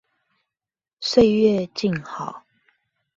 [0.99, 2.43] 歲月靜好